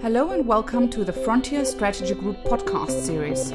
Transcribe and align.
Hello 0.00 0.30
and 0.30 0.46
welcome 0.46 0.88
to 0.90 1.04
the 1.04 1.12
Frontier 1.12 1.64
Strategy 1.64 2.14
Group 2.14 2.36
podcast 2.44 3.04
series. 3.04 3.52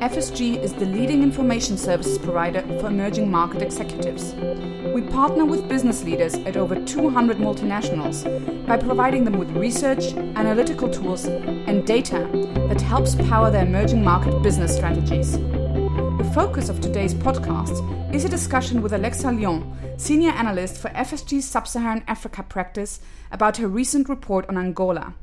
FSG 0.00 0.60
is 0.60 0.72
the 0.72 0.86
leading 0.86 1.22
information 1.22 1.78
services 1.78 2.18
provider 2.18 2.62
for 2.80 2.88
emerging 2.88 3.30
market 3.30 3.62
executives. 3.62 4.34
We 4.94 5.02
partner 5.02 5.44
with 5.44 5.68
business 5.68 6.02
leaders 6.02 6.34
at 6.34 6.56
over 6.56 6.74
200 6.84 7.36
multinationals 7.36 8.24
by 8.66 8.76
providing 8.76 9.24
them 9.24 9.38
with 9.38 9.50
research, 9.50 10.14
analytical 10.34 10.88
tools, 10.90 11.26
and 11.26 11.86
data 11.86 12.28
that 12.68 12.80
helps 12.80 13.14
power 13.14 13.50
their 13.50 13.66
emerging 13.66 14.02
market 14.02 14.42
business 14.42 14.74
strategies. 14.74 15.38
The 15.38 16.30
focus 16.34 16.68
of 16.68 16.80
today's 16.80 17.14
podcast 17.14 18.14
is 18.14 18.24
a 18.24 18.28
discussion 18.28 18.82
with 18.82 18.94
Alexa 18.94 19.30
Lyon, 19.30 19.76
Senior 19.96 20.30
Analyst 20.30 20.78
for 20.78 20.88
FSG's 20.90 21.44
Sub 21.44 21.68
Saharan 21.68 22.02
Africa 22.08 22.42
practice, 22.42 23.00
about 23.30 23.58
her 23.58 23.68
recent 23.68 24.08
report 24.08 24.48
on 24.48 24.56
Angola 24.56 25.14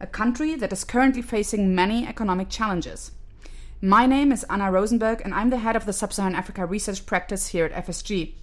a 0.00 0.06
country 0.06 0.54
that 0.54 0.72
is 0.72 0.84
currently 0.84 1.20
facing 1.22 1.74
many 1.74 2.06
economic 2.06 2.48
challenges. 2.48 3.10
My 3.80 4.06
name 4.06 4.30
is 4.32 4.44
Anna 4.50 4.70
Rosenberg, 4.70 5.22
and 5.24 5.32
I'm 5.34 5.50
the 5.50 5.58
head 5.58 5.76
of 5.76 5.84
the 5.86 5.92
Sub 5.92 6.12
Saharan 6.12 6.34
Africa 6.34 6.66
research 6.66 7.06
practice 7.06 7.48
here 7.48 7.66
at 7.66 7.86
FSG. 7.86 8.34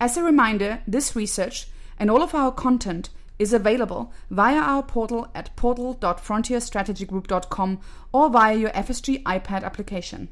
As 0.00 0.16
a 0.16 0.22
reminder, 0.22 0.80
this 0.86 1.16
research 1.16 1.66
and 1.98 2.10
all 2.10 2.22
of 2.22 2.34
our 2.34 2.52
content 2.52 3.10
is 3.38 3.52
available 3.52 4.10
via 4.30 4.56
our 4.56 4.82
portal 4.82 5.28
at 5.34 5.54
portal.frontierstrategygroup.com 5.56 7.80
or 8.12 8.30
via 8.30 8.56
your 8.56 8.70
FSG 8.70 9.22
iPad 9.22 9.62
application. 9.62 10.30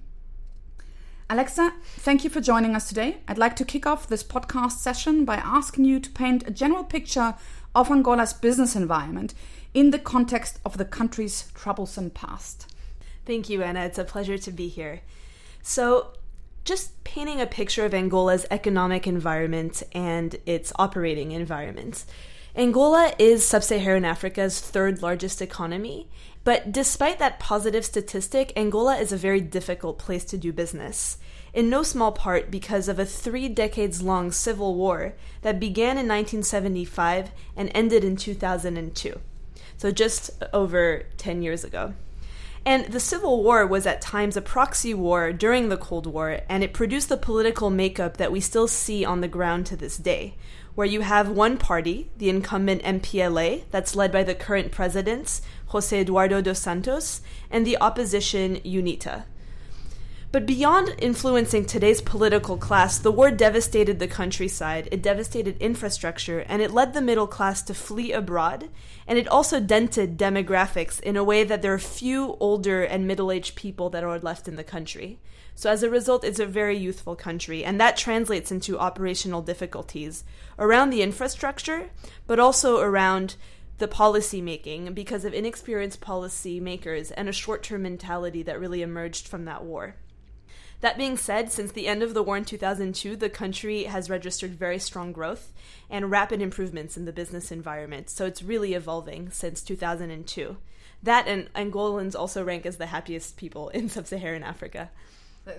Alexa, 1.29 1.75
thank 1.99 2.25
you 2.25 2.31
for 2.31 2.41
joining 2.41 2.75
us 2.75 2.89
today. 2.89 3.19
I'd 3.29 3.39
like 3.39 3.55
to 3.57 3.65
kick 3.65 3.87
off 3.87 4.09
this 4.09 4.25
podcast 4.25 4.73
session 4.73 5.25
by 5.25 5.37
asking 5.37 5.85
you 5.85 6.01
to 6.01 6.11
paint 6.11 6.49
a 6.49 6.51
general 6.51 6.83
picture 6.83 7.37
of 7.75 7.89
Angola's 7.89 8.33
business 8.33 8.75
environment 8.75 9.35
in 9.75 9.91
the 9.91 9.99
context 9.99 10.59
of 10.65 10.79
the 10.79 10.85
country's 10.85 11.51
troublesome 11.55 12.11
past. 12.11 12.73
Thank 13.27 13.49
you, 13.49 13.63
Anna. 13.63 13.85
It's 13.85 13.99
a 13.99 14.05
pleasure 14.05 14.39
to 14.39 14.51
be 14.51 14.69
here. 14.69 15.03
So, 15.63 16.09
just 16.65 17.03
painting 17.05 17.41
a 17.41 17.47
picture 17.47 17.85
of 17.85 17.95
Angola's 17.95 18.47
economic 18.51 19.07
environment 19.07 19.83
and 19.93 20.37
its 20.47 20.73
operating 20.77 21.33
environment. 21.33 22.05
Angola 22.57 23.15
is 23.19 23.47
sub 23.47 23.63
Saharan 23.63 24.05
Africa's 24.05 24.61
third 24.61 25.03
largest 25.03 25.41
economy, 25.41 26.09
but 26.43 26.73
despite 26.73 27.19
that 27.19 27.39
positive 27.39 27.85
statistic, 27.85 28.53
Angola 28.57 28.97
is 28.97 29.13
a 29.13 29.17
very 29.17 29.41
difficult 29.41 29.99
place 29.99 30.25
to 30.25 30.37
do 30.37 30.53
business 30.53 31.19
in 31.53 31.71
no 31.71 31.83
small 31.83 32.13
part 32.13 32.51
because 32.51 32.89
of 32.89 32.99
a 32.99 33.07
three 33.07 33.49
decades 33.49 34.03
long 34.03 34.31
civil 34.33 34.75
war 34.75 35.15
that 35.43 35.61
began 35.61 35.99
in 35.99 36.09
1975 36.09 37.31
and 37.57 37.71
ended 37.75 38.05
in 38.05 38.17
2002 38.17 39.21
so 39.77 39.91
just 39.91 40.31
over 40.53 41.05
10 41.17 41.43
years 41.43 41.65
ago. 41.65 41.95
And 42.65 42.87
the 42.87 43.01
Civil 43.01 43.43
War 43.43 43.67
was 43.67 43.87
at 43.87 44.03
times 44.03 44.37
a 44.37 44.43
proxy 44.43 44.93
war 44.93 45.33
during 45.33 45.69
the 45.69 45.79
Cold 45.79 46.07
War, 46.07 46.41
and 46.49 46.63
it 46.63 46.75
produced 46.75 47.09
the 47.09 47.17
political 47.17 47.71
makeup 47.71 48.19
that 48.19 48.33
we 48.33 48.41
still 48.41 48.69
see 48.69 49.05
on 49.05 49.23
the 49.23 49.29
ground 49.29 49.65
to 49.67 49.77
this 49.77 49.97
day, 49.97 50.35
where 50.75 50.87
you 50.87 51.01
have 51.01 51.31
one 51.31 51.57
party, 51.57 52.11
the 52.19 52.29
incumbent 52.29 52.83
MPLA, 52.83 53.65
that's 53.71 53.97
led 53.97 54.13
by 54.13 54.23
the 54.23 54.35
current 54.35 54.73
president, 54.73 55.41
Jose 55.69 55.99
Eduardo 55.99 56.43
dos 56.43 56.59
Santos, 56.59 57.23
and 57.51 57.67
the 57.67 57.79
opposition 57.81 58.57
UNITA, 58.57 59.25
but 60.33 60.47
beyond 60.47 60.95
influencing 60.99 61.65
today's 61.65 62.01
political 62.01 62.57
class, 62.57 62.99
the 62.99 63.11
war 63.11 63.33
devastated 63.33 63.99
the 63.99 64.07
countryside, 64.07 64.89
it 64.93 65.03
devastated 65.03 65.57
infrastructure, 65.61 66.41
and 66.41 66.63
it 66.63 66.71
led 66.71 66.95
the 66.95 67.01
middle 67.01 67.27
class 67.27 67.63
to 67.63 67.75
flee 67.75 68.13
abroad. 68.13 68.69
And 69.09 69.19
it 69.19 69.27
also 69.27 69.59
dented 69.59 70.17
demographics 70.17 71.01
in 71.01 71.17
a 71.17 71.25
way 71.25 71.43
that 71.43 71.63
there 71.63 71.75
are 71.75 71.81
few 71.81 72.37
older 72.39 72.85
and 72.85 73.09
middle 73.09 73.33
aged 73.33 73.57
people 73.57 73.91
that 73.91 74.05
are 74.05 74.21
left 74.21 74.47
in 74.47 74.55
the 74.55 74.63
country. 74.63 75.19
So, 75.57 75.69
as 75.69 75.83
a 75.83 75.91
result, 75.91 76.23
it's 76.23 76.39
a 76.39 76.47
very 76.47 76.79
youthful 76.79 77.17
country, 77.17 77.65
and 77.65 77.81
that 77.81 77.97
translates 77.97 78.53
into 78.53 78.79
operational 78.79 79.43
difficulties 79.43 80.23
around 80.61 80.91
the 80.91 81.03
infrastructure, 81.03 81.91
but 82.29 82.39
also 82.39 82.79
around 82.79 83.35
the 83.79 83.89
policy 83.89 84.41
making 84.41 84.95
because 84.95 85.25
of 85.25 85.35
inexperienced 85.35 86.01
policy 86.01 86.61
makers 86.61 87.11
and 87.11 87.29
a 87.29 87.33
short 87.33 87.65
term 87.65 87.83
mentality 87.83 88.45
that 88.45 88.61
really 88.61 88.83
emerged 88.83 89.27
from 89.27 89.45
that 89.47 89.65
war. 89.65 89.97
That 90.81 90.97
being 90.97 91.17
said, 91.19 91.53
since 91.53 91.73
the 91.73 91.87
end 91.87 92.03
of 92.03 92.15
the 92.15 92.23
war 92.23 92.37
in 92.37 92.45
2002, 92.45 93.17
the 93.17 93.29
country 93.29 93.85
has 93.85 94.09
registered 94.09 94.53
very 94.53 94.79
strong 94.79 95.13
growth 95.13 95.53
and 95.91 96.11
rapid 96.11 96.41
improvements 96.41 96.97
in 96.97 97.05
the 97.05 97.13
business 97.13 97.53
environment. 97.53 98.09
So 98.09 98.25
it's 98.25 98.43
really 98.43 98.73
evolving 98.73 99.31
since 99.31 99.61
2002. 99.61 100.57
That 101.03 101.27
and 101.27 101.53
Angolans 101.55 102.19
also 102.19 102.43
rank 102.43 102.65
as 102.65 102.79
the 102.79 102.87
happiest 102.87 103.37
people 103.37 103.69
in 103.71 103.89
sub 103.89 104.07
Saharan 104.07 104.43
Africa. 104.43 104.91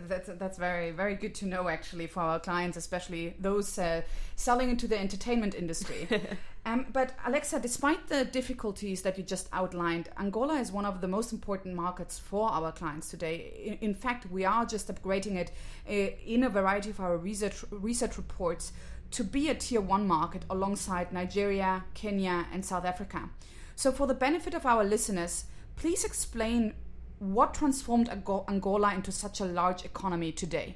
That's 0.07 0.29
that's 0.38 0.57
very 0.57 0.91
very 0.91 1.16
good 1.16 1.35
to 1.35 1.46
know 1.46 1.68
actually 1.68 2.07
for 2.07 2.22
our 2.22 2.40
clients, 2.40 2.78
especially 2.78 3.35
those 3.40 3.78
uh, 3.78 4.02
selling 4.35 4.69
into 4.69 4.88
the 4.88 5.00
entertainment 5.00 5.56
industry. 5.56 6.07
um, 6.66 6.88
but 6.91 7.13
Alexa, 7.25 7.59
despite 7.59 8.07
the 8.07 8.25
difficulties 8.25 9.02
that 9.03 9.18
you 9.18 9.24
just 9.24 9.50
outlined, 9.53 10.09
Angola 10.18 10.56
is 10.56 10.72
one 10.72 10.85
of 10.85 11.02
the 11.02 11.07
most 11.07 11.31
important 11.31 11.75
markets 11.75 12.19
for 12.19 12.50
our 12.50 12.72
clients 12.72 13.09
today. 13.09 13.78
In, 13.81 13.90
in 13.90 13.94
fact, 13.94 14.29
we 14.31 14.46
are 14.46 14.66
just 14.66 14.88
upgrading 14.94 15.35
it 15.35 15.52
uh, 15.90 16.16
in 16.25 16.44
a 16.44 16.50
variety 16.50 16.90
of 16.90 17.00
our 17.00 17.18
research 17.18 17.63
research 17.72 18.18
reports 18.18 18.73
to 19.12 19.23
be 19.23 19.50
a 19.50 19.56
tier 19.56 19.81
one 19.81 20.08
market 20.08 20.44
alongside 20.50 21.12
Nigeria, 21.12 21.84
Kenya, 21.94 22.47
and 22.53 22.66
South 22.66 22.85
Africa. 22.85 23.29
So, 23.75 23.91
for 23.91 24.08
the 24.08 24.13
benefit 24.13 24.53
of 24.53 24.66
our 24.66 24.84
listeners, 24.84 25.46
please 25.75 26.03
explain 26.03 26.73
what 27.22 27.54
transformed 27.54 28.09
Angola 28.09 28.96
into 28.96 29.12
such 29.12 29.40
a 29.40 29.46
large 29.46 29.86
economy 29.86 30.32
today? 30.32 30.76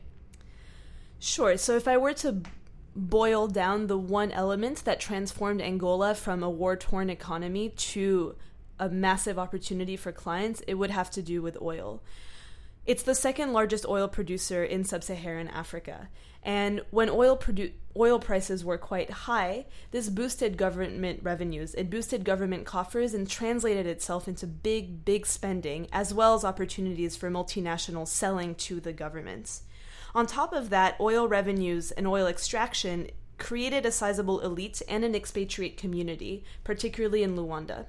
Sure. 1.17 1.57
So, 1.57 1.75
if 1.75 1.87
I 1.87 1.97
were 1.97 2.13
to 2.13 2.43
boil 2.95 3.47
down 3.47 3.87
the 3.87 3.97
one 3.97 4.31
element 4.31 4.85
that 4.85 4.99
transformed 4.99 5.59
Angola 5.59 6.13
from 6.13 6.43
a 6.43 6.49
war 6.49 6.75
torn 6.75 7.09
economy 7.09 7.69
to 7.69 8.35
a 8.79 8.89
massive 8.89 9.39
opportunity 9.39 9.97
for 9.97 10.11
clients, 10.11 10.61
it 10.67 10.75
would 10.75 10.91
have 10.91 11.09
to 11.11 11.23
do 11.23 11.41
with 11.41 11.59
oil. 11.61 12.03
It's 12.85 13.03
the 13.03 13.15
second 13.15 13.51
largest 13.51 13.87
oil 13.87 14.07
producer 14.07 14.63
in 14.63 14.83
sub 14.83 15.03
Saharan 15.03 15.47
Africa. 15.47 16.09
And 16.43 16.81
when 16.91 17.09
oil 17.09 17.35
produ- 17.35 17.73
oil 17.97 18.19
prices 18.19 18.63
were 18.63 18.77
quite 18.77 19.09
high, 19.09 19.65
this 19.89 20.09
boosted 20.09 20.55
government 20.55 21.21
revenues. 21.23 21.73
It 21.73 21.89
boosted 21.89 22.23
government 22.23 22.65
coffers 22.65 23.15
and 23.15 23.27
translated 23.27 23.87
itself 23.87 24.27
into 24.27 24.45
big, 24.45 25.03
big 25.03 25.25
spending, 25.25 25.87
as 25.91 26.13
well 26.13 26.35
as 26.35 26.45
opportunities 26.45 27.15
for 27.15 27.31
multinationals 27.31 28.09
selling 28.09 28.53
to 28.55 28.79
the 28.79 28.93
governments. 28.93 29.63
On 30.13 30.27
top 30.27 30.53
of 30.53 30.69
that, 30.69 30.95
oil 30.99 31.27
revenues 31.27 31.89
and 31.89 32.05
oil 32.05 32.27
extraction 32.27 33.09
created 33.39 33.85
a 33.85 33.91
sizable 33.91 34.39
elite 34.41 34.83
and 34.87 35.03
an 35.03 35.15
expatriate 35.15 35.75
community, 35.75 36.43
particularly 36.63 37.23
in 37.23 37.35
Luanda. 37.35 37.87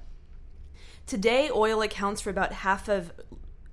Today, 1.05 1.49
oil 1.53 1.81
accounts 1.83 2.19
for 2.19 2.31
about 2.31 2.51
half 2.51 2.89
of 2.89 3.13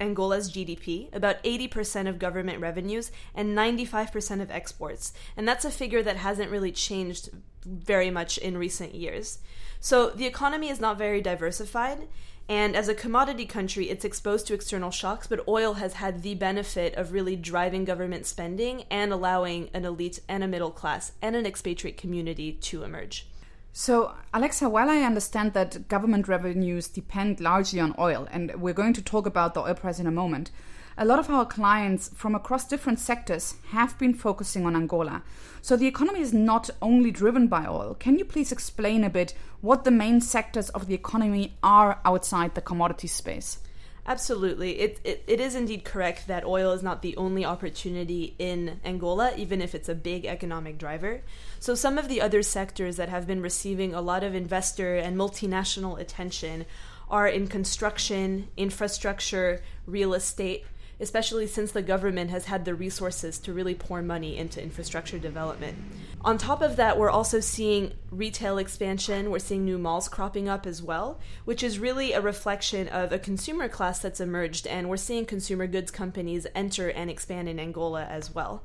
Angola's 0.00 0.50
GDP, 0.50 1.14
about 1.14 1.42
80% 1.44 2.08
of 2.08 2.18
government 2.18 2.60
revenues, 2.60 3.10
and 3.34 3.56
95% 3.56 4.40
of 4.40 4.50
exports. 4.50 5.12
And 5.36 5.46
that's 5.46 5.64
a 5.64 5.70
figure 5.70 6.02
that 6.02 6.16
hasn't 6.16 6.50
really 6.50 6.72
changed 6.72 7.30
very 7.64 8.10
much 8.10 8.38
in 8.38 8.58
recent 8.58 8.94
years. 8.94 9.38
So 9.80 10.10
the 10.10 10.26
economy 10.26 10.68
is 10.68 10.80
not 10.80 10.98
very 10.98 11.20
diversified. 11.20 12.08
And 12.48 12.76
as 12.76 12.88
a 12.88 12.94
commodity 12.94 13.46
country, 13.46 13.88
it's 13.88 14.04
exposed 14.04 14.46
to 14.46 14.54
external 14.54 14.90
shocks, 14.90 15.26
but 15.26 15.48
oil 15.48 15.74
has 15.74 15.94
had 15.94 16.22
the 16.22 16.34
benefit 16.34 16.94
of 16.94 17.12
really 17.12 17.36
driving 17.36 17.86
government 17.86 18.26
spending 18.26 18.84
and 18.90 19.12
allowing 19.12 19.70
an 19.72 19.86
elite 19.86 20.20
and 20.28 20.44
a 20.44 20.48
middle 20.48 20.70
class 20.70 21.12
and 21.22 21.34
an 21.36 21.46
expatriate 21.46 21.96
community 21.96 22.52
to 22.52 22.82
emerge. 22.82 23.26
So, 23.76 24.14
Alexa, 24.32 24.68
while 24.68 24.88
I 24.88 24.98
understand 24.98 25.52
that 25.54 25.88
government 25.88 26.28
revenues 26.28 26.86
depend 26.86 27.40
largely 27.40 27.80
on 27.80 27.92
oil, 27.98 28.28
and 28.30 28.54
we're 28.54 28.72
going 28.72 28.92
to 28.92 29.02
talk 29.02 29.26
about 29.26 29.54
the 29.54 29.62
oil 29.62 29.74
price 29.74 29.98
in 29.98 30.06
a 30.06 30.12
moment, 30.12 30.52
a 30.96 31.04
lot 31.04 31.18
of 31.18 31.28
our 31.28 31.44
clients 31.44 32.08
from 32.14 32.36
across 32.36 32.68
different 32.68 33.00
sectors 33.00 33.56
have 33.70 33.98
been 33.98 34.14
focusing 34.14 34.64
on 34.64 34.76
Angola. 34.76 35.24
So, 35.60 35.76
the 35.76 35.88
economy 35.88 36.20
is 36.20 36.32
not 36.32 36.70
only 36.80 37.10
driven 37.10 37.48
by 37.48 37.66
oil. 37.66 37.96
Can 37.98 38.16
you 38.16 38.24
please 38.24 38.52
explain 38.52 39.02
a 39.02 39.10
bit 39.10 39.34
what 39.60 39.82
the 39.82 39.90
main 39.90 40.20
sectors 40.20 40.70
of 40.70 40.86
the 40.86 40.94
economy 40.94 41.56
are 41.60 41.98
outside 42.04 42.54
the 42.54 42.60
commodity 42.60 43.08
space? 43.08 43.58
Absolutely. 44.06 44.80
It, 44.80 45.00
it, 45.02 45.24
it 45.26 45.40
is 45.40 45.54
indeed 45.54 45.82
correct 45.82 46.26
that 46.26 46.44
oil 46.44 46.72
is 46.72 46.82
not 46.82 47.00
the 47.00 47.16
only 47.16 47.44
opportunity 47.44 48.34
in 48.38 48.80
Angola, 48.84 49.32
even 49.36 49.62
if 49.62 49.74
it's 49.74 49.88
a 49.88 49.94
big 49.94 50.26
economic 50.26 50.76
driver. 50.76 51.22
So, 51.58 51.74
some 51.74 51.96
of 51.96 52.08
the 52.08 52.20
other 52.20 52.42
sectors 52.42 52.96
that 52.96 53.08
have 53.08 53.26
been 53.26 53.40
receiving 53.40 53.94
a 53.94 54.02
lot 54.02 54.22
of 54.22 54.34
investor 54.34 54.96
and 54.96 55.16
multinational 55.16 55.98
attention 55.98 56.66
are 57.08 57.26
in 57.26 57.46
construction, 57.48 58.48
infrastructure, 58.58 59.62
real 59.86 60.12
estate, 60.12 60.66
especially 61.00 61.46
since 61.46 61.72
the 61.72 61.82
government 61.82 62.30
has 62.30 62.46
had 62.46 62.64
the 62.64 62.74
resources 62.74 63.38
to 63.38 63.52
really 63.52 63.74
pour 63.74 64.02
money 64.02 64.36
into 64.36 64.62
infrastructure 64.62 65.18
development. 65.18 65.76
On 66.22 66.38
top 66.38 66.62
of 66.62 66.76
that, 66.76 66.98
we're 66.98 67.10
also 67.10 67.40
seeing 67.40 67.92
retail 68.10 68.58
expansion, 68.58 69.30
we're 69.30 69.38
seeing 69.38 69.64
new 69.64 69.78
malls 69.78 70.08
cropping 70.08 70.48
up 70.48 70.66
as 70.66 70.82
well, 70.82 71.20
which 71.44 71.62
is 71.62 71.78
really 71.78 72.12
a 72.12 72.20
reflection 72.20 72.88
of 72.88 73.12
a 73.12 73.18
consumer 73.18 73.68
class 73.68 73.98
that's 73.98 74.20
emerged, 74.20 74.66
and 74.66 74.88
we're 74.88 74.96
seeing 74.96 75.26
consumer 75.26 75.66
goods 75.66 75.90
companies 75.90 76.46
enter 76.54 76.88
and 76.88 77.10
expand 77.10 77.48
in 77.48 77.58
Angola 77.58 78.04
as 78.04 78.34
well. 78.34 78.62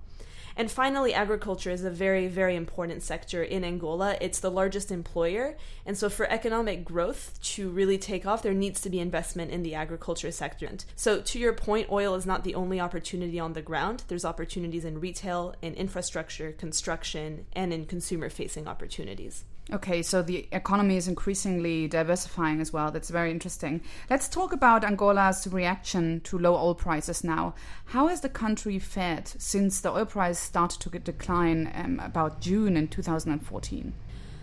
And 0.59 0.69
finally, 0.69 1.13
agriculture 1.13 1.71
is 1.71 1.85
a 1.85 1.89
very, 1.89 2.27
very 2.27 2.57
important 2.57 3.01
sector 3.01 3.41
in 3.41 3.63
Angola. 3.63 4.17
It's 4.19 4.41
the 4.41 4.51
largest 4.51 4.91
employer. 4.91 5.55
And 5.85 5.97
so, 5.97 6.09
for 6.09 6.29
economic 6.29 6.83
growth 6.83 7.39
to 7.53 7.69
really 7.69 7.97
take 7.97 8.25
off, 8.25 8.43
there 8.43 8.53
needs 8.53 8.81
to 8.81 8.89
be 8.89 8.99
investment 8.99 9.51
in 9.51 9.63
the 9.63 9.73
agriculture 9.73 10.31
sector. 10.31 10.69
So, 10.97 11.21
to 11.21 11.39
your 11.39 11.53
point, 11.53 11.89
oil 11.89 12.13
is 12.15 12.25
not 12.25 12.43
the 12.43 12.55
only 12.55 12.77
opportunity 12.77 13.39
on 13.39 13.53
the 13.53 13.61
ground. 13.61 14.03
There's 14.09 14.25
opportunities 14.25 14.83
in 14.83 14.99
retail, 14.99 15.55
in 15.61 15.75
infrastructure, 15.75 16.51
construction, 16.51 17.45
and 17.53 17.71
in 17.71 17.85
consumer 17.85 18.29
facing 18.29 18.67
opportunities. 18.67 19.45
Okay, 19.71 20.01
so 20.01 20.23
the 20.23 20.47
economy 20.51 20.97
is 20.97 21.07
increasingly 21.07 21.87
diversifying 21.87 22.59
as 22.59 22.73
well. 22.73 22.89
That's 22.89 23.11
very 23.11 23.29
interesting. 23.29 23.81
Let's 24.09 24.27
talk 24.27 24.51
about 24.51 24.83
Angola's 24.83 25.47
reaction 25.47 26.21
to 26.21 26.39
low 26.39 26.55
oil 26.55 26.73
prices 26.73 27.23
now. 27.23 27.53
How 27.85 28.07
has 28.07 28.21
the 28.21 28.29
country 28.29 28.79
fared 28.79 29.27
since 29.27 29.79
the 29.79 29.91
oil 29.91 30.05
price 30.05 30.48
started 30.49 30.81
to 30.81 30.89
decline 30.99 31.71
um, 31.75 31.99
about 31.99 32.41
June 32.41 32.75
in 32.75 32.87
2014? 32.87 33.93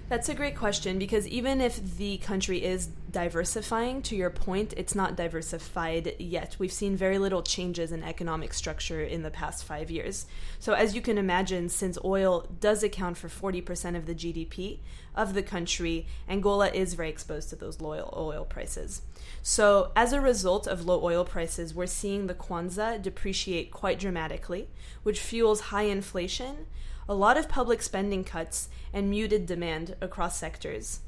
That's 0.09 0.29
a 0.29 0.35
great 0.35 0.55
question 0.55 1.01
because 1.01 1.27
even 1.27 1.61
if 1.61 1.97
the 1.97 2.19
country 2.19 2.65
is 2.65 2.91
diversifying, 3.11 4.03
to 4.03 4.15
your 4.15 4.31
point, 4.31 4.73
it's 4.77 4.95
not 4.95 5.17
diversified 5.17 6.15
yet. 6.21 6.55
We've 6.61 6.73
seen 6.73 6.95
very 6.95 7.19
little 7.19 7.43
changes 7.43 7.91
in 7.91 8.05
economic 8.05 8.55
structure 8.55 9.03
in 9.03 9.23
the 9.23 9.33
past 9.33 9.65
five 9.65 9.91
years. 9.91 10.27
So, 10.61 10.75
as 10.75 10.95
you 10.95 11.03
can 11.03 11.19
imagine, 11.19 11.69
since 11.71 11.99
oil 12.05 12.47
does 12.61 12.85
account 12.85 13.17
for 13.17 13.29
40% 13.29 13.97
of 13.97 14.07
the 14.07 14.15
GDP 14.15 14.79
of 15.17 15.35
the 15.35 15.43
country, 15.43 16.07
Angola 16.29 16.69
is 16.69 16.95
very 16.95 17.09
exposed 17.09 17.49
to 17.51 17.57
those 17.57 17.81
low 17.81 18.09
oil 18.17 18.45
prices. 18.45 19.03
So, 19.43 19.91
as 19.97 20.13
a 20.13 20.21
result 20.21 20.69
of 20.69 20.87
low 20.87 21.03
oil 21.03 21.25
prices, 21.25 21.75
we're 21.75 21.87
seeing 21.87 22.29
the 22.29 22.35
kwanza 22.35 23.03
depreciate 23.03 23.73
quite 23.73 23.99
dramatically, 23.99 24.69
which 25.03 25.19
fuels 25.19 25.73
high 25.73 25.85
inflation 25.85 26.67
a 27.09 27.15
lot 27.15 27.37
of 27.37 27.49
public 27.49 27.83
spending 27.83 28.25
cuts, 28.25 28.69
and 28.93 29.11
muted 29.11 29.47
demand 29.47 29.95
across 30.01 30.39
sectors. 30.39 31.01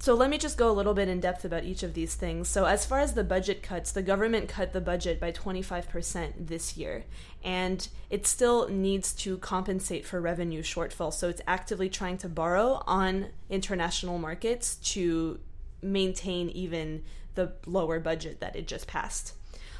So 0.00 0.14
let 0.14 0.30
me 0.30 0.38
just 0.38 0.56
go 0.56 0.70
a 0.70 0.72
little 0.72 0.94
bit 0.94 1.08
in 1.08 1.20
depth 1.20 1.44
about 1.44 1.64
each 1.64 1.82
of 1.82 1.92
these 1.92 2.14
things. 2.14 2.48
So 2.48 2.64
as 2.64 2.86
far 2.86 3.00
as 3.00 3.12
the 3.12 3.22
budget 3.22 3.62
cuts, 3.62 3.92
the 3.92 4.00
government 4.00 4.48
cut 4.48 4.72
the 4.72 4.80
budget 4.80 5.20
by 5.20 5.30
25% 5.30 6.46
this 6.46 6.78
year, 6.78 7.04
and 7.44 7.86
it 8.08 8.26
still 8.26 8.66
needs 8.68 9.12
to 9.16 9.36
compensate 9.36 10.06
for 10.06 10.18
revenue 10.18 10.62
shortfall. 10.62 11.12
So 11.12 11.28
it's 11.28 11.42
actively 11.46 11.90
trying 11.90 12.16
to 12.18 12.30
borrow 12.30 12.82
on 12.86 13.26
international 13.50 14.16
markets 14.16 14.76
to 14.94 15.38
maintain 15.82 16.48
even 16.48 17.02
the 17.34 17.52
lower 17.66 18.00
budget 18.00 18.40
that 18.40 18.56
it 18.56 18.66
just 18.66 18.86
passed. 18.86 19.34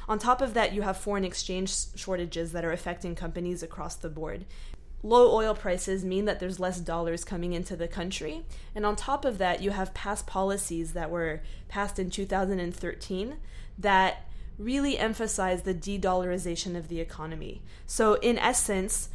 On 0.07 0.19
top 0.19 0.41
of 0.41 0.53
that, 0.53 0.73
you 0.73 0.83
have 0.83 0.97
foreign 0.97 1.25
exchange 1.25 1.73
shortages 1.95 2.51
that 2.51 2.65
are 2.65 2.71
affecting 2.71 3.15
companies 3.15 3.63
across 3.63 3.95
the 3.95 4.09
board 4.09 4.45
low 5.03 5.33
oil 5.33 5.53
prices 5.55 6.05
mean 6.05 6.25
that 6.25 6.39
there's 6.39 6.59
less 6.59 6.79
dollars 6.79 7.23
coming 7.23 7.53
into 7.53 7.75
the 7.75 7.87
country. 7.87 8.43
And 8.75 8.85
on 8.85 8.95
top 8.95 9.25
of 9.25 9.37
that, 9.39 9.61
you 9.61 9.71
have 9.71 9.93
past 9.93 10.27
policies 10.27 10.93
that 10.93 11.09
were 11.09 11.41
passed 11.67 11.99
in 11.99 12.09
2013 12.09 13.37
that 13.79 14.27
really 14.57 14.97
emphasize 14.97 15.63
the 15.63 15.73
de 15.73 15.99
dollarization 15.99 16.75
of 16.75 16.87
the 16.87 16.99
economy. 16.99 17.61
So, 17.87 18.15
in 18.15 18.37
essence, 18.37 19.09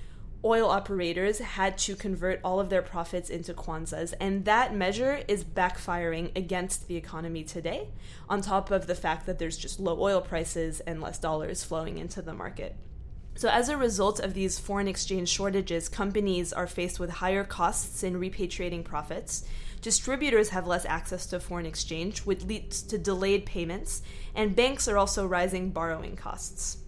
oil 0.45 0.69
operators 0.69 1.39
had 1.39 1.79
to 1.79 1.95
convert 1.97 2.41
all 2.43 2.61
of 2.61 2.69
their 2.69 2.83
profits 2.83 3.31
into 3.31 3.55
kwanzas, 3.55 4.15
and 4.21 4.45
that 4.45 4.75
measure 4.75 5.23
is 5.29 5.45
backfiring 5.45 6.37
against 6.37 6.89
the 6.89 6.97
economy 6.97 7.45
today, 7.45 7.89
on 8.29 8.41
top 8.41 8.71
of 8.71 8.87
the 8.87 8.95
fact 8.95 9.27
that 9.27 9.39
there's 9.39 9.57
just 9.57 9.81
low 9.81 10.01
oil 10.01 10.21
prices 10.21 10.81
and 10.81 11.01
less 11.01 11.19
dollars 11.19 11.65
flowing 11.65 11.99
into 11.99 12.23
the 12.23 12.35
market. 12.35 12.77
So, 13.37 13.51
as 13.51 13.69
a 13.69 13.77
result 13.77 14.19
of 14.19 14.33
these 14.33 14.59
foreign 14.59 14.89
exchange 14.89 15.29
shortages, 15.29 15.91
companies 15.91 16.55
are 16.55 16.67
faced 16.67 16.99
with 16.99 17.11
higher 17.11 17.45
costs 17.45 18.03
in 18.03 18.19
repatriating 18.19 18.83
profits. 18.83 19.45
Distributors 19.83 20.49
have 20.49 20.67
less 20.67 20.87
access 20.87 21.27
to 21.27 21.39
foreign 21.39 21.67
exchange, 21.67 22.21
which 22.21 22.45
leads 22.45 22.81
to 22.83 22.97
delayed 22.97 23.45
payments, 23.45 24.01
and 24.35 24.57
banks 24.57 24.89
are 24.89 24.97
also 24.97 25.27
rising 25.27 25.71
borrowing 25.71 26.17
costs. 26.17 26.79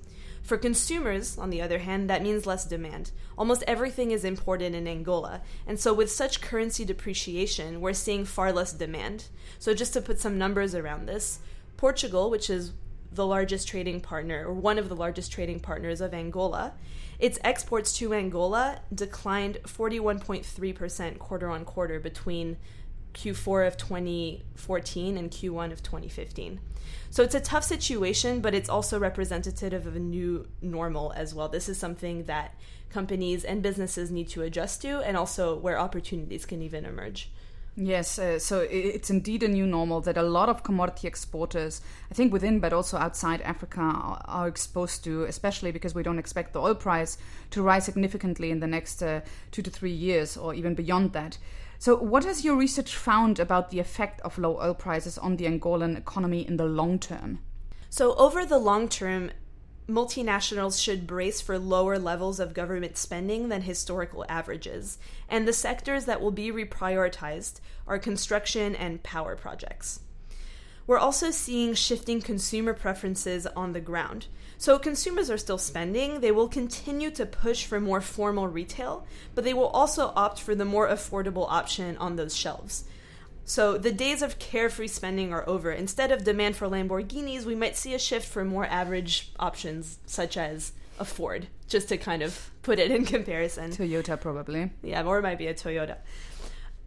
For 0.42 0.56
consumers, 0.56 1.36
on 1.36 1.50
the 1.50 1.60
other 1.60 1.80
hand, 1.80 2.08
that 2.08 2.22
means 2.22 2.46
less 2.46 2.64
demand. 2.64 3.10
Almost 3.36 3.62
everything 3.66 4.10
is 4.10 4.24
imported 4.24 4.74
in 4.74 4.88
Angola, 4.88 5.42
and 5.66 5.78
so 5.78 5.92
with 5.92 6.10
such 6.10 6.40
currency 6.40 6.86
depreciation, 6.86 7.82
we're 7.82 7.92
seeing 7.92 8.24
far 8.24 8.54
less 8.54 8.72
demand. 8.72 9.26
So, 9.58 9.74
just 9.74 9.92
to 9.92 10.00
put 10.00 10.18
some 10.18 10.38
numbers 10.38 10.74
around 10.74 11.06
this, 11.06 11.40
Portugal, 11.76 12.30
which 12.30 12.48
is 12.48 12.72
the 13.12 13.26
largest 13.26 13.66
trading 13.69 14.00
partner, 14.00 14.46
or 14.46 14.52
one 14.52 14.78
of 14.78 14.88
the 14.88 14.96
largest 14.96 15.32
trading 15.32 15.60
partners 15.60 16.00
of 16.00 16.14
Angola. 16.14 16.75
Its 17.19 17.38
exports 17.43 17.96
to 17.99 18.14
Angola 18.14 18.81
declined 18.94 19.58
41.3% 19.64 21.19
quarter 21.19 21.49
on 21.49 21.64
quarter 21.64 21.99
between 21.99 22.56
Q4 23.14 23.66
of 23.66 23.76
2014 23.76 25.16
and 25.16 25.31
Q1 25.31 25.72
of 25.72 25.82
2015. 25.82 26.60
So 27.10 27.22
it's 27.22 27.34
a 27.34 27.40
tough 27.40 27.64
situation, 27.64 28.40
but 28.40 28.55
it's 28.55 28.69
also 28.69 28.99
representative 28.99 29.87
of 29.87 29.96
a 29.96 30.00
new 30.00 30.46
normal 30.62 31.12
as 31.16 31.34
well. 31.34 31.49
This 31.49 31.69
is 31.69 31.78
something 31.78 32.25
that 32.25 32.54
companies 32.90 33.44
and 33.44 33.62
businesses 33.62 34.11
need 34.11 34.28
to 34.28 34.43
adjust 34.43 34.82
to, 34.82 35.00
and 35.00 35.16
also 35.16 35.56
where 35.56 35.78
opportunities 35.78 36.46
can 36.46 36.62
even 36.62 36.84
emerge. 36.84 37.31
Yes, 37.80 38.19
uh, 38.19 38.40
so 38.40 38.66
it's 38.69 39.08
indeed 39.08 39.44
a 39.44 39.48
new 39.48 39.64
normal 39.64 40.00
that 40.00 40.16
a 40.16 40.22
lot 40.25 40.48
of 40.48 40.64
commodity 40.64 41.06
exporters, 41.06 41.80
I 42.10 42.14
think 42.14 42.32
within 42.32 42.58
but 42.58 42.72
also 42.72 42.98
outside 42.98 43.40
Africa, 43.42 43.80
are, 43.80 44.48
exposed 44.48 45.04
to, 45.04 45.22
especially 45.26 45.70
because 45.70 45.94
we 45.94 46.02
don't 46.02 46.19
expect 46.19 46.52
the 46.52 46.60
oil 46.60 46.75
price 46.75 47.19
to 47.50 47.62
rise 47.62 47.84
significantly 47.84 48.50
in 48.50 48.58
the 48.58 48.66
next 48.66 49.00
uh, 49.00 49.20
two 49.52 49.62
to 49.62 49.70
three 49.70 49.92
years 49.92 50.36
or 50.36 50.54
even 50.54 50.75
beyond 50.75 51.12
that. 51.12 51.38
So, 51.78 51.94
what 51.94 52.25
has 52.25 52.44
your 52.44 52.56
research 52.56 52.96
found 52.96 53.38
about 53.38 53.70
the 53.70 53.78
effect 53.78 54.20
of 54.22 54.38
low 54.38 54.58
oil 54.60 54.75
prices 54.75 55.16
on 55.16 55.36
the 55.36 55.44
Angolan 55.44 55.96
economy 55.96 56.44
in 56.44 56.56
the 56.56 56.66
long 56.66 56.98
term? 56.98 57.38
So, 57.90 58.16
over 58.16 58.44
the 58.44 58.58
long 58.58 58.88
term, 58.88 59.30
multinationals 59.88 60.82
should 60.82 61.06
brace 61.06 61.40
for 61.40 61.58
lower 61.58 61.99
levels 61.99 62.38
of 62.38 62.52
government 62.52 62.96
spending 62.96 63.49
than 63.49 63.62
historical 63.62 64.25
averages, 64.29 64.99
and 65.29 65.49
the 65.49 65.52
sectors 65.52 66.05
that 66.05 66.20
will 66.20 66.31
be 66.31 66.52
reprioritized 66.52 67.61
are 67.87 67.99
construction 67.99 68.76
and 68.76 69.02
power 69.02 69.35
projects. 69.35 70.00
We're 70.87 70.99
also 70.99 71.30
seeing 71.30 71.75
shifting 71.75 72.21
consumer 72.21 72.73
preferences 72.73 73.47
on 73.47 73.73
the 73.73 73.80
ground. 73.80 74.26
So, 74.57 74.78
consumers 74.78 75.30
are 75.30 75.38
still 75.38 75.59
spending. 75.59 76.21
They 76.21 76.33
will 76.33 76.49
continue 76.49 77.11
to 77.12 77.26
push 77.26 77.64
for 77.64 77.78
more 77.78 78.00
formal 78.00 78.49
retail, 78.49 79.07
but 79.35 79.45
they 79.45 79.54
will 79.54 79.68
also 79.68 80.12
opt 80.16 80.40
for 80.40 80.54
the 80.54 80.64
more 80.64 80.88
affordable 80.88 81.47
option 81.49 81.97
on 81.99 82.16
those 82.16 82.35
shelves. 82.35 82.85
So 83.49 83.78
the 83.78 83.90
days 83.90 84.21
of 84.21 84.38
carefree 84.38 84.88
spending 84.88 85.33
are 85.33 85.49
over. 85.49 85.73
Instead 85.73 86.12
of 86.12 86.23
demand 86.23 86.55
for 86.55 86.69
Lamborghinis, 86.69 87.47
we 87.47 87.55
might 87.55 87.78
see 87.78 87.95
a 87.95 87.99
shift 87.99 88.28
for 88.28 88.45
more 88.45 88.67
average 88.67 89.33
options 89.38 89.99
such 90.05 90.37
as 90.37 90.73
a 90.99 91.07
Ford, 91.07 91.47
just 91.67 91.88
to 91.88 91.97
kind 91.97 92.23
of 92.23 92.50
put 92.62 92.78
it 92.78 92.90
in 92.90 93.05
comparison. 93.17 93.71
Toyota, 93.71 94.21
probably. 94.21 94.71
Yeah, 94.83 95.02
or 95.02 95.19
it 95.19 95.23
might 95.23 95.38
be 95.38 95.47
a 95.47 95.55
Toyota. 95.55 95.97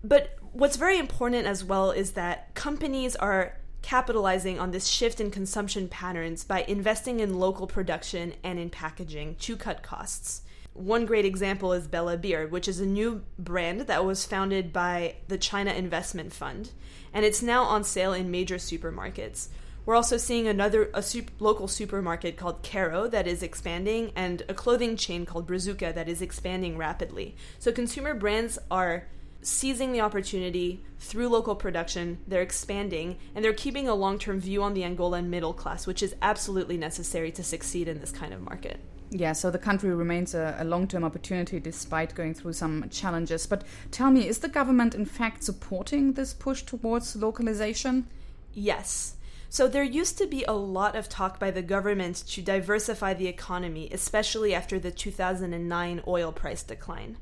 But 0.03 0.37
what's 0.51 0.75
very 0.75 0.99
important 0.99 1.47
as 1.47 1.63
well 1.63 1.89
is 1.89 2.11
that 2.11 2.53
companies 2.53 3.15
are 3.15 3.57
capitalizing 3.81 4.59
on 4.59 4.69
this 4.69 4.85
shift 4.85 5.19
in 5.19 5.31
consumption 5.31 5.87
patterns 5.87 6.43
by 6.43 6.61
investing 6.67 7.21
in 7.21 7.39
local 7.39 7.65
production 7.65 8.35
and 8.43 8.59
in 8.59 8.69
packaging 8.69 9.33
to 9.39 9.57
cut 9.57 9.81
costs. 9.81 10.43
One 10.73 11.05
great 11.05 11.25
example 11.25 11.73
is 11.73 11.87
Bella 11.87 12.15
Beer, 12.15 12.47
which 12.47 12.67
is 12.67 12.79
a 12.79 12.85
new 12.85 13.23
brand 13.37 13.81
that 13.81 14.05
was 14.05 14.25
founded 14.25 14.71
by 14.71 15.15
the 15.27 15.37
China 15.37 15.73
Investment 15.73 16.31
Fund, 16.31 16.71
and 17.13 17.25
it's 17.25 17.41
now 17.41 17.63
on 17.63 17.83
sale 17.83 18.13
in 18.13 18.31
major 18.31 18.55
supermarkets. 18.55 19.49
We're 19.85 19.95
also 19.95 20.15
seeing 20.15 20.47
another 20.47 20.89
a 20.93 21.03
local 21.39 21.67
supermarket 21.67 22.37
called 22.37 22.63
Kero 22.63 23.11
that 23.11 23.27
is 23.27 23.43
expanding, 23.43 24.13
and 24.15 24.43
a 24.47 24.53
clothing 24.53 24.95
chain 24.95 25.25
called 25.25 25.45
Brazuca 25.45 25.93
that 25.93 26.07
is 26.07 26.21
expanding 26.21 26.77
rapidly. 26.77 27.35
So 27.59 27.71
consumer 27.71 28.13
brands 28.13 28.57
are 28.69 29.07
seizing 29.41 29.91
the 29.91 30.01
opportunity 30.01 30.83
through 30.99 31.27
local 31.27 31.55
production. 31.55 32.19
They're 32.27 32.41
expanding, 32.41 33.17
and 33.35 33.43
they're 33.43 33.53
keeping 33.53 33.89
a 33.89 33.95
long-term 33.95 34.39
view 34.39 34.63
on 34.63 34.73
the 34.73 34.83
Angolan 34.83 35.25
middle 35.27 35.53
class, 35.53 35.85
which 35.85 36.01
is 36.01 36.15
absolutely 36.21 36.77
necessary 36.77 37.31
to 37.31 37.43
succeed 37.43 37.87
in 37.87 37.99
this 37.99 38.11
kind 38.11 38.33
of 38.33 38.41
market. 38.41 38.79
Yeah, 39.13 39.33
so 39.33 39.51
the 39.51 39.59
country 39.59 39.93
remains 39.93 40.33
a, 40.33 40.55
a 40.57 40.63
long 40.63 40.87
term 40.87 41.03
opportunity 41.03 41.59
despite 41.59 42.15
going 42.15 42.33
through 42.33 42.53
some 42.53 42.87
challenges. 42.89 43.45
But 43.45 43.65
tell 43.91 44.09
me, 44.09 44.25
is 44.25 44.39
the 44.39 44.47
government 44.47 44.95
in 44.95 45.05
fact 45.05 45.43
supporting 45.43 46.13
this 46.13 46.33
push 46.33 46.63
towards 46.63 47.15
localization? 47.17 48.07
Yes. 48.53 49.15
So, 49.49 49.67
there 49.67 49.83
used 49.83 50.17
to 50.19 50.27
be 50.27 50.45
a 50.45 50.53
lot 50.53 50.95
of 50.95 51.09
talk 51.09 51.37
by 51.37 51.51
the 51.51 51.61
government 51.61 52.23
to 52.29 52.41
diversify 52.41 53.13
the 53.13 53.27
economy, 53.27 53.89
especially 53.91 54.55
after 54.55 54.79
the 54.79 54.91
2009 54.91 56.01
oil 56.07 56.31
price 56.31 56.63
decline. 56.63 57.17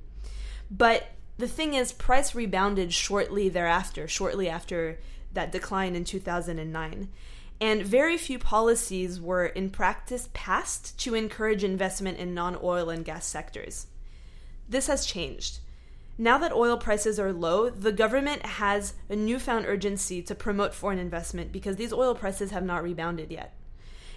But 0.70 1.08
the 1.40 1.48
thing 1.48 1.74
is, 1.74 1.92
price 1.92 2.36
rebounded 2.36 2.94
shortly 2.94 3.50
thereafter, 3.50 4.08
shortly 4.08 4.48
after 4.48 5.00
that 5.34 5.52
decline 5.52 5.96
in 5.96 6.04
2009. 6.04 7.10
And 7.62 7.86
very 7.86 8.18
few 8.18 8.40
policies 8.40 9.20
were 9.20 9.46
in 9.46 9.70
practice 9.70 10.30
passed 10.34 10.98
to 11.00 11.14
encourage 11.14 11.64
investment 11.64 12.18
in 12.18 12.34
non 12.34 12.58
oil 12.64 12.90
and 12.90 13.04
gas 13.04 13.26
sectors. 13.26 13.88
This 14.68 14.88
has 14.88 15.06
changed. 15.06 15.60
Now 16.18 16.38
that 16.40 16.52
oil 16.52 16.78
prices 16.78 17.20
are 17.20 17.32
low, 17.32 17.70
the 17.70 17.94
government 17.94 18.46
has 18.46 18.94
a 19.10 19.16
newfound 19.16 19.66
urgency 19.66 20.22
to 20.24 20.36
promote 20.36 20.74
foreign 20.74 21.00
investment 21.00 21.52
because 21.52 21.78
these 21.78 21.94
oil 21.94 22.14
prices 22.14 22.52
have 22.52 22.64
not 22.64 22.84
rebounded 22.84 23.32
yet. 23.32 23.56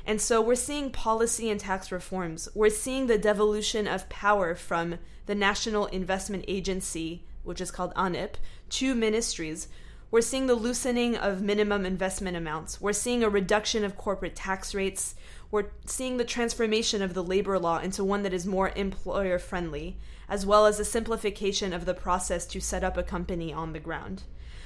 And 0.04 0.20
so 0.20 0.40
we're 0.40 0.56
seeing 0.56 0.90
policy 0.90 1.48
and 1.48 1.60
tax 1.60 1.92
reforms. 1.92 2.48
We're 2.54 2.70
seeing 2.70 3.06
the 3.06 3.18
devolution 3.18 3.86
of 3.86 4.08
power 4.08 4.56
from 4.56 4.98
the 5.26 5.36
National 5.36 5.86
Investment 5.86 6.44
Agency, 6.48 7.24
which 7.44 7.60
is 7.60 7.70
called 7.70 7.94
ANIP, 7.94 8.34
to 8.70 8.94
ministries. 8.94 9.68
We're 10.12 10.20
seeing 10.20 10.46
the 10.46 10.54
loosening 10.54 11.16
of 11.16 11.40
minimum 11.40 11.86
investment 11.86 12.36
amounts. 12.36 12.82
We're 12.82 12.92
seeing 12.92 13.22
a 13.22 13.30
reduction 13.30 13.82
of 13.82 13.96
corporate 13.96 14.36
tax 14.36 14.74
rates. 14.74 15.14
We're 15.50 15.70
seeing 15.86 16.18
the 16.18 16.24
transformation 16.26 17.00
of 17.00 17.14
the 17.14 17.24
labor 17.24 17.58
law 17.58 17.78
into 17.78 18.04
one 18.04 18.22
that 18.24 18.34
is 18.34 18.44
more 18.46 18.72
employer 18.76 19.38
friendly 19.38 19.96
as 20.28 20.44
well 20.44 20.66
as 20.66 20.78
a 20.78 20.84
simplification 20.84 21.72
of 21.72 21.86
the 21.86 21.94
process 21.94 22.46
to 22.48 22.60
set 22.60 22.84
up 22.84 22.98
a 22.98 23.02
company 23.02 23.54
on 23.54 23.72
the 23.72 23.80
ground. 23.80 24.24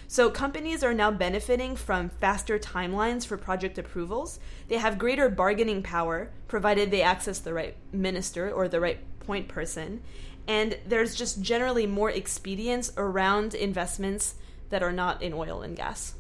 So, 0.09 0.31
companies 0.31 0.83
are 0.83 0.95
now 0.95 1.13
benefiting 1.13 1.77
from 1.77 2.09
faster 2.09 2.59
timelines 2.59 3.25
for 3.25 3.37
project 3.37 3.79
approvals. 3.79 4.41
They 4.67 4.79
have 4.79 4.99
greater 4.99 5.29
bargaining 5.29 5.85
power, 5.85 6.33
provided 6.49 6.91
they 6.91 7.03
access 7.03 7.39
the 7.39 7.55
right 7.55 7.77
minister 7.93 8.51
or 8.51 8.67
the 8.67 8.81
right 8.81 8.99
point 9.21 9.47
person. 9.47 10.03
And 10.49 10.77
there's 10.85 11.15
just 11.15 11.41
generally 11.41 11.87
more 11.87 12.11
expedience 12.11 12.93
around 12.97 13.55
investments 13.55 14.35
that 14.71 14.83
are 14.83 14.93
not 14.93 15.23
in 15.23 15.33
oil 15.33 15.63
and 15.63 15.77
gas. 15.77 16.15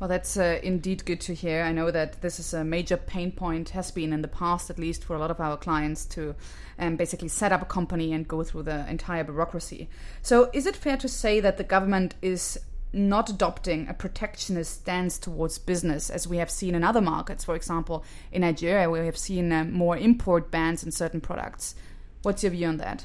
Well, 0.00 0.08
that's 0.08 0.38
uh, 0.38 0.58
indeed 0.62 1.04
good 1.04 1.20
to 1.22 1.34
hear. 1.34 1.62
I 1.62 1.72
know 1.72 1.90
that 1.90 2.22
this 2.22 2.40
is 2.40 2.54
a 2.54 2.64
major 2.64 2.96
pain 2.96 3.32
point, 3.32 3.70
has 3.70 3.90
been 3.90 4.14
in 4.14 4.22
the 4.22 4.28
past, 4.28 4.70
at 4.70 4.78
least 4.78 5.04
for 5.04 5.14
a 5.14 5.18
lot 5.18 5.30
of 5.30 5.40
our 5.40 5.58
clients, 5.58 6.06
to 6.06 6.34
um, 6.78 6.96
basically 6.96 7.28
set 7.28 7.52
up 7.52 7.60
a 7.60 7.66
company 7.66 8.14
and 8.14 8.26
go 8.26 8.42
through 8.42 8.62
the 8.62 8.88
entire 8.88 9.24
bureaucracy. 9.24 9.90
So, 10.22 10.48
is 10.54 10.64
it 10.64 10.74
fair 10.74 10.96
to 10.96 11.06
say 11.06 11.38
that 11.40 11.58
the 11.58 11.64
government 11.64 12.14
is 12.22 12.58
not 12.94 13.28
adopting 13.28 13.88
a 13.88 13.94
protectionist 13.94 14.80
stance 14.80 15.18
towards 15.18 15.58
business, 15.58 16.08
as 16.08 16.26
we 16.26 16.38
have 16.38 16.50
seen 16.50 16.74
in 16.74 16.82
other 16.82 17.02
markets? 17.02 17.44
For 17.44 17.54
example, 17.54 18.02
in 18.32 18.40
Nigeria, 18.40 18.88
we 18.88 19.00
have 19.00 19.18
seen 19.18 19.52
uh, 19.52 19.64
more 19.64 19.98
import 19.98 20.50
bans 20.50 20.82
in 20.82 20.92
certain 20.92 21.20
products. 21.20 21.74
What's 22.22 22.42
your 22.42 22.52
view 22.52 22.68
on 22.68 22.78
that? 22.78 23.04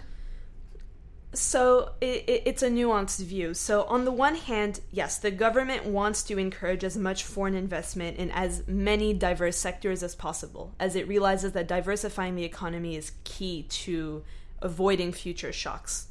So 1.36 1.92
it, 2.00 2.24
it's 2.46 2.63
a 2.63 2.70
nuanced 2.70 3.24
view. 3.24 3.54
So 3.54 3.84
on 3.84 4.06
the 4.06 4.12
one 4.12 4.36
hand, 4.36 4.80
yes, 4.92 5.18
the 5.18 5.32
government 5.32 5.86
wants 5.86 6.24
to 6.24 6.38
encourage 6.38 6.84
as 6.84 6.98
much 6.98 7.24
foreign 7.24 7.56
investment 7.56 8.18
in 8.18 8.32
as 8.32 8.65
many 8.68 9.13
diverse 9.13 9.58
sectors 9.58 10.01
as 10.01 10.15
possible, 10.15 10.74
as 10.80 10.96
it 10.96 11.08
realizes 11.08 11.51
that 11.51 11.68
diversifying 11.68 12.36
the 12.36 12.46
economy 12.46 12.96
is 12.96 13.12
key 13.25 13.63
to 13.63 14.24
avoiding 14.62 15.12
future 15.12 15.51
shocks. 15.51 16.08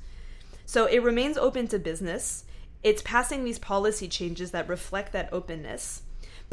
So 0.67 0.87
it 0.87 1.03
remains 1.03 1.37
open 1.37 1.69
to 1.69 1.79
business. 1.79 2.45
It's 2.83 3.03
passing 3.03 3.45
these 3.45 3.59
policy 3.59 4.09
changes 4.09 4.51
that 4.51 4.69
reflect 4.69 5.13
that 5.13 5.33
openness. 5.33 6.03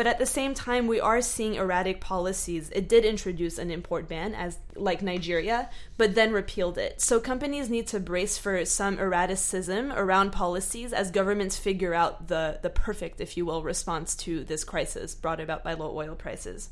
But 0.02 0.08
at 0.08 0.18
the 0.18 0.26
same 0.26 0.56
time, 0.56 0.88
we 0.88 1.00
are 1.00 1.22
seeing 1.22 1.54
erratic 1.54 2.02
policies. 2.02 2.72
It 2.72 2.90
did 2.90 3.06
introduce 3.06 3.60
an 3.60 3.70
import 3.70 4.08
ban, 4.08 4.34
as 4.34 4.58
like 4.76 5.04
Nigeria, 5.04 5.70
but 5.96 6.16
then 6.16 6.32
repealed 6.32 6.80
it. 6.80 7.00
So 7.00 7.20
companies 7.20 7.70
need 7.70 7.86
to 7.90 8.00
brace 8.00 8.36
for 8.36 8.66
some 8.66 8.98
erraticism 8.98 9.92
around 9.92 10.32
policies 10.32 10.92
as 10.92 11.12
governments 11.12 11.60
figure 11.60 11.94
out 11.94 12.30
the 12.30 12.58
the 12.64 12.72
perfect, 12.72 13.22
if 13.22 13.38
you 13.38 13.46
will, 13.46 13.62
response 13.62 14.16
to 14.16 14.44
this 14.44 14.64
crisis 14.64 15.14
brought 15.14 15.40
about 15.40 15.64
by 15.64 15.76
low 15.76 15.96
oil 15.96 16.16
prices. 16.16 16.70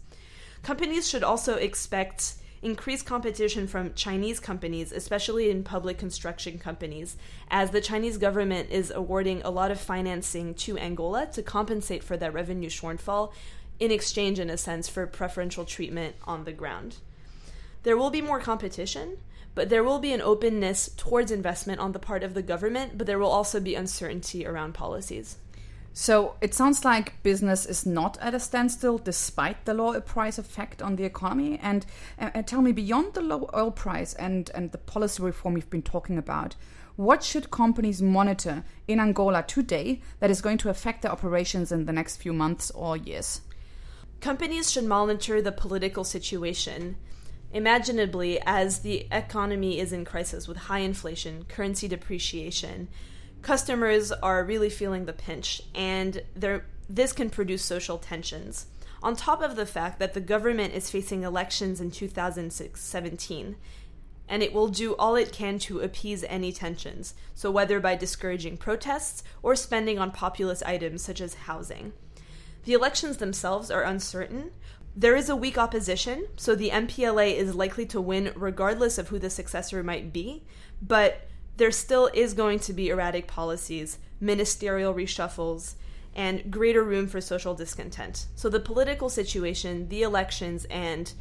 Companies 0.64 1.08
should 1.08 1.24
also 1.24 1.54
expect 1.54 2.34
increased 2.62 3.06
competition 3.06 3.68
from 3.68 3.94
Chinese 3.94 4.40
companies, 4.40 4.92
especially 4.92 5.50
in 5.50 5.64
public 5.64 5.98
construction 5.98 6.60
companies, 6.60 7.16
as 7.50 7.72
the 7.72 7.82
Chinese 7.82 8.18
government 8.18 8.70
is 8.70 8.92
awarding 8.92 9.42
a 9.44 9.50
lot 9.50 9.72
of 9.72 9.80
financing 9.80 10.54
to 10.54 10.78
Angola 10.78 11.26
to 11.28 11.42
compensate 11.42 12.04
for 12.04 12.18
that 12.18 12.34
revenue 12.34 12.70
shortfall 12.70 13.32
in 13.80 13.92
exchange, 13.92 14.40
in 14.40 14.50
a 14.50 14.58
sense, 14.58 14.90
for 14.90 15.08
preferential 15.08 15.64
treatment 15.64 16.16
on 16.26 16.44
the 16.44 16.52
ground. 16.52 16.98
There 17.84 17.98
will 17.98 18.10
be 18.10 18.22
more 18.22 18.42
competition, 18.42 19.18
but 19.56 19.70
there 19.70 19.84
will 19.84 20.00
be 20.00 20.14
an 20.14 20.22
openness 20.22 20.90
towards 20.98 21.32
investment 21.32 21.80
on 21.80 21.94
the 21.94 22.00
part 22.00 22.24
of 22.24 22.34
the 22.34 22.42
government, 22.42 22.98
but 22.98 23.08
there 23.08 23.20
will 23.20 23.32
also 23.32 23.60
be 23.60 23.76
uncertainty 23.76 24.46
around 24.46 24.74
policies. 24.74 25.38
So 25.94 26.36
it 26.40 26.54
sounds 26.54 26.86
like 26.86 27.22
business 27.24 27.66
is 27.66 27.86
not 27.86 28.18
at 28.20 28.34
a 28.34 28.40
standstill 28.40 29.00
despite 29.00 29.66
the 29.66 29.74
low 29.74 29.94
oil 29.94 30.02
price 30.02 30.38
effect 30.38 30.82
on 30.82 30.96
the 30.96 31.04
economy. 31.04 31.60
And, 31.62 31.86
uh, 32.20 32.30
uh, 32.36 32.42
tell 32.44 32.62
me, 32.62 32.72
beyond 32.72 33.14
the 33.14 33.22
low 33.22 33.50
oil 33.54 33.72
price 33.72 34.14
and, 34.14 34.50
and 34.54 34.72
the 34.72 34.78
policy 34.78 35.22
reform 35.24 35.56
you've 35.56 35.70
been 35.70 35.82
talking 35.82 36.18
about, 36.18 36.56
what 36.96 37.24
should 37.24 37.50
companies 37.50 38.02
monitor 38.02 38.64
in 38.88 39.00
Angola 39.00 39.44
today 39.44 40.02
that 40.20 40.30
is 40.30 40.42
going 40.42 40.58
to 40.60 40.70
affect 40.70 41.02
their 41.02 41.12
operations 41.12 41.72
in 41.72 41.86
the 41.86 41.94
next 41.94 42.18
few 42.18 42.34
months 42.34 42.72
or 42.72 42.98
years? 42.98 43.42
Companies 44.20 44.70
should 44.70 44.84
monitor 44.84 45.42
the 45.42 45.54
political 45.54 46.04
situation. 46.04 46.98
Imaginably, 47.54 48.40
as 48.46 48.80
the 48.80 49.08
economy 49.12 49.80
is 49.80 49.94
in 49.94 50.04
crisis 50.04 50.46
with 50.46 50.58
high 50.58 50.80
inflation, 50.80 51.46
currency 51.46 51.88
depreciation, 51.88 52.90
customers 53.42 54.12
are 54.12 54.44
really 54.44 54.70
feeling 54.70 55.06
the 55.06 55.14
pinch, 55.14 55.62
and 55.74 56.22
this 56.90 57.14
can 57.14 57.30
produce 57.30 57.64
social 57.64 57.98
tensions. 57.98 58.68
On 59.02 59.16
top 59.16 59.42
of 59.42 59.56
the 59.56 59.66
fact 59.66 60.00
that 60.00 60.14
the 60.14 60.20
government 60.20 60.74
is 60.74 60.90
facing 60.90 61.24
elections 61.24 61.80
in 61.80 61.90
2017, 61.92 63.56
and 64.28 64.44
it 64.44 64.54
will 64.54 64.68
do 64.68 64.96
all 64.98 65.16
it 65.16 65.32
can 65.32 65.58
to 65.58 65.80
appease 65.80 66.24
any 66.26 66.52
tensions, 66.52 67.14
so 67.34 67.50
whether 67.50 67.80
by 67.80 67.96
discouraging 67.96 68.58
protests 68.58 69.24
or 69.42 69.56
spending 69.56 69.98
on 69.98 70.12
populist 70.12 70.64
items 70.66 71.02
such 71.02 71.22
as 71.22 71.34
housing. 71.34 71.94
The 72.66 72.74
elections 72.74 73.18
themselves 73.18 73.72
are 73.72 73.84
uncertain. 73.84 74.52
There 74.96 75.16
is 75.16 75.30
a 75.30 75.36
weak 75.36 75.58
opposition, 75.58 76.28
so 76.36 76.54
the 76.54 76.72
MPLA 76.72 77.36
is 77.36 77.56
likely 77.56 77.86
to 77.88 78.02
win 78.02 78.34
regardless 78.36 78.98
of 78.98 79.08
who 79.08 79.18
the 79.18 79.30
successor 79.30 79.82
might 79.82 80.12
be, 80.12 80.44
but 80.82 81.22
there 81.60 81.72
still 81.72 82.10
is 82.14 82.34
going 82.34 82.60
to 82.60 82.74
be 82.74 82.90
erratic 82.90 83.28
policies, 83.28 84.00
ministerial 84.20 84.94
reshuffles, 84.94 85.76
and 86.16 86.50
greater 86.52 86.84
room 86.84 87.08
for 87.08 87.22
social 87.22 87.54
discontent. 87.54 88.26
So 88.36 88.50
the 88.50 88.60
political 88.60 89.10
situation, 89.10 89.90
the 89.90 90.02
elections, 90.02 90.66
and 90.72 91.14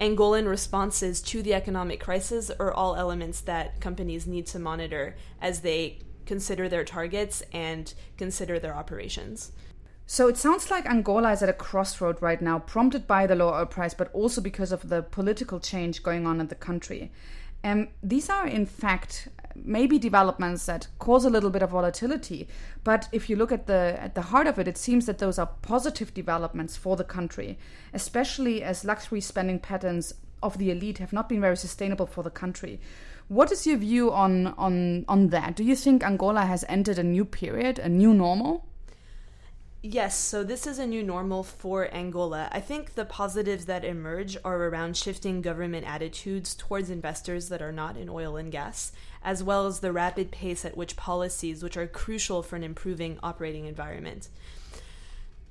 Angolan 0.00 0.48
responses 0.48 1.20
to 1.22 1.42
the 1.42 1.54
economic 1.54 2.00
crisis 2.00 2.50
are 2.58 2.72
all 2.72 2.96
elements 2.96 3.40
that 3.42 3.80
companies 3.80 4.26
need 4.26 4.46
to 4.46 4.58
monitor 4.58 5.16
as 5.40 5.60
they 5.60 5.98
consider 6.26 6.68
their 6.68 6.84
targets 6.84 7.42
and 7.52 7.92
consider 8.16 8.58
their 8.58 8.74
operations. 8.74 9.52
So 10.06 10.28
it 10.28 10.36
sounds 10.36 10.70
like 10.70 10.86
Angola 10.86 11.32
is 11.32 11.42
at 11.42 11.48
a 11.48 11.52
crossroad 11.52 12.20
right 12.20 12.42
now, 12.42 12.58
prompted 12.58 13.06
by 13.06 13.26
the 13.26 13.36
low 13.36 13.52
oil 13.54 13.66
price, 13.66 13.94
but 13.94 14.12
also 14.12 14.40
because 14.40 14.72
of 14.72 14.88
the 14.88 15.02
political 15.02 15.60
change 15.60 16.02
going 16.02 16.26
on 16.26 16.40
in 16.40 16.48
the 16.48 16.54
country. 16.54 17.12
And 17.62 17.88
these 18.02 18.28
are, 18.28 18.46
in 18.46 18.66
fact, 18.66 19.28
maybe 19.54 19.98
developments 19.98 20.66
that 20.66 20.88
cause 20.98 21.24
a 21.24 21.30
little 21.30 21.50
bit 21.50 21.62
of 21.62 21.70
volatility. 21.70 22.48
But 22.84 23.08
if 23.12 23.28
you 23.30 23.36
look 23.36 23.52
at 23.52 23.66
the 23.66 23.96
at 23.98 24.14
the 24.14 24.22
heart 24.22 24.46
of 24.46 24.58
it, 24.58 24.68
it 24.68 24.78
seems 24.78 25.06
that 25.06 25.18
those 25.18 25.38
are 25.38 25.50
positive 25.62 26.14
developments 26.14 26.76
for 26.76 26.96
the 26.96 27.04
country, 27.04 27.58
especially 27.92 28.62
as 28.62 28.84
luxury 28.84 29.20
spending 29.20 29.58
patterns 29.58 30.14
of 30.42 30.58
the 30.58 30.70
elite 30.70 30.98
have 30.98 31.12
not 31.12 31.28
been 31.28 31.40
very 31.40 31.56
sustainable 31.56 32.06
for 32.06 32.22
the 32.22 32.30
country. 32.30 32.80
What 33.28 33.52
is 33.52 33.66
your 33.66 33.76
view 33.76 34.12
on 34.12 34.48
on 34.58 35.04
on 35.08 35.28
that? 35.28 35.56
Do 35.56 35.64
you 35.64 35.76
think 35.76 36.02
Angola 36.02 36.44
has 36.46 36.64
entered 36.68 36.98
a 36.98 37.04
new 37.04 37.24
period, 37.24 37.78
a 37.78 37.88
new 37.88 38.12
normal? 38.12 38.66
Yes, 39.84 40.16
so 40.16 40.44
this 40.44 40.64
is 40.68 40.78
a 40.78 40.86
new 40.86 41.02
normal 41.02 41.42
for 41.42 41.92
Angola. 41.92 42.48
I 42.52 42.60
think 42.60 42.94
the 42.94 43.04
positives 43.04 43.64
that 43.64 43.84
emerge 43.84 44.36
are 44.44 44.68
around 44.68 44.96
shifting 44.96 45.42
government 45.42 45.88
attitudes 45.88 46.54
towards 46.54 46.88
investors 46.88 47.48
that 47.48 47.60
are 47.60 47.72
not 47.72 47.96
in 47.96 48.08
oil 48.08 48.36
and 48.36 48.52
gas, 48.52 48.92
as 49.24 49.42
well 49.42 49.66
as 49.66 49.80
the 49.80 49.90
rapid 49.90 50.30
pace 50.30 50.64
at 50.64 50.76
which 50.76 50.94
policies, 50.94 51.64
which 51.64 51.76
are 51.76 51.88
crucial 51.88 52.44
for 52.44 52.54
an 52.54 52.62
improving 52.62 53.18
operating 53.24 53.64
environment. 53.64 54.28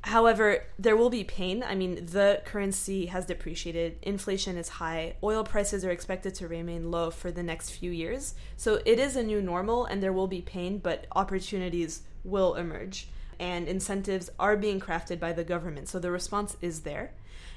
However, 0.06 0.64
there 0.80 0.96
will 0.96 1.10
be 1.10 1.26
pain. 1.26 1.62
I 1.62 1.76
mean, 1.76 2.06
the 2.06 2.42
currency 2.46 3.08
has 3.08 3.26
depreciated, 3.26 3.98
inflation 4.02 4.56
is 4.56 4.70
high, 4.70 5.16
oil 5.22 5.44
prices 5.44 5.84
are 5.84 5.92
expected 5.92 6.36
to 6.36 6.48
remain 6.48 6.90
low 6.90 7.12
for 7.12 7.32
the 7.32 7.44
next 7.44 7.72
few 7.72 7.92
years. 7.92 8.36
So 8.56 8.82
it 8.86 8.98
is 8.98 9.18
a 9.18 9.24
new 9.24 9.42
normal 9.42 9.84
and 9.84 10.02
there 10.02 10.14
will 10.14 10.28
be 10.28 10.42
pain, 10.42 10.78
but 10.78 11.06
opportunities 11.12 12.04
will 12.24 12.56
emerge. 12.56 13.10
And 13.42 13.68
incentives 13.68 14.30
are 14.40 14.56
being 14.56 14.80
crafted 14.80 15.20
by 15.20 15.34
the 15.34 15.44
government. 15.44 15.90
So 15.90 15.98
the 15.98 16.12
response 16.12 16.56
is 16.62 16.82
there. 16.82 17.12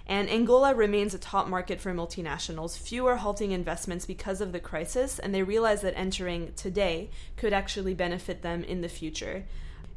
And 0.07 0.31
Angola 0.31 0.75
remains 0.75 1.13
a 1.13 1.19
top 1.19 1.47
market 1.47 1.79
for 1.79 1.93
multinationals. 1.93 2.79
Few 2.79 3.07
are 3.07 3.17
halting 3.17 3.53
investments 3.53 4.07
because 4.07 4.41
of 4.41 4.53
the 4.53 4.61
crisis, 4.61 5.19
and 5.19 5.35
they 5.35 5.43
realize 5.43 5.83
that 5.83 5.97
entering 5.97 6.53
today 6.57 7.11
could 7.37 7.53
actually 7.53 7.93
benefit 7.93 8.41
them 8.41 8.65
in 8.65 8.81
the 8.81 8.89
future. 8.89 9.45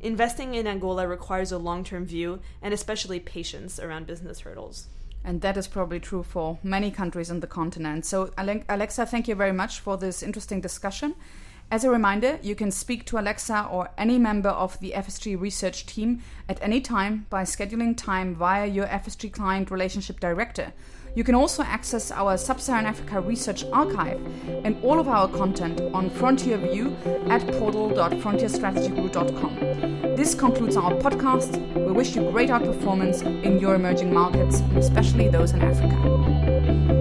Investing 0.02 0.56
in 0.56 0.68
Angola 0.68 1.08
requires 1.08 1.54
a 1.54 1.58
long 1.58 1.86
term 1.86 2.06
view 2.06 2.42
and 2.62 2.74
especially 2.74 3.20
patience 3.22 3.80
around 3.80 4.08
business 4.08 4.42
hurdles. 4.42 4.88
And 5.24 5.42
that 5.42 5.58
is 5.58 5.68
probably 5.68 6.00
true 6.00 6.24
for 6.24 6.60
many 6.64 6.92
countries 6.92 7.32
on 7.32 7.40
the 7.40 7.48
continent. 7.48 8.06
So, 8.06 8.32
Alexa, 8.38 9.06
thank 9.06 9.28
you 9.28 9.36
very 9.36 9.52
much 9.54 9.80
for 9.80 9.98
this 9.98 10.22
interesting 10.22 10.62
discussion. 10.62 11.16
As 11.70 11.84
a 11.84 11.90
reminder, 11.90 12.40
you 12.42 12.56
can 12.56 12.72
speak 12.72 13.04
to 13.08 13.20
Alexa 13.20 13.68
or 13.70 13.90
any 13.98 14.18
member 14.18 14.48
of 14.48 14.80
the 14.80 14.94
FSG 14.96 15.38
research 15.40 15.86
team 15.86 16.24
at 16.48 16.58
any 16.62 16.80
time 16.80 17.26
by 17.30 17.44
scheduling 17.44 17.98
time 17.98 18.36
via 18.36 18.66
your 18.66 18.86
FSG 18.86 19.34
client 19.34 19.70
relationship 19.70 20.22
director. 20.22 20.72
You 21.14 21.26
can 21.26 21.36
also 21.36 21.64
access 21.64 22.10
our 22.10 22.38
Sub 22.38 22.62
Saharan 22.62 22.86
Africa 22.86 23.20
Research 23.20 23.66
Archive 23.74 24.26
and 24.64 24.82
all 24.82 24.98
of 24.98 25.10
our 25.10 25.28
content 25.28 25.82
on 25.94 26.10
Frontier 26.10 26.58
View 26.58 26.96
at 27.28 27.46
portal.frontierstrategygroup.com. 27.60 30.16
This 30.16 30.34
concludes 30.36 30.78
our 30.78 30.94
podcast. 30.94 31.58
We 31.86 31.92
wish 31.92 32.16
you 32.16 32.32
great 32.32 32.50
outperformance 32.50 33.24
in 33.44 33.60
your 33.60 33.76
emerging 33.76 34.14
markets, 34.14 34.62
especially 34.76 35.28
those 35.28 35.52
in 35.52 35.62
Africa. 35.62 36.97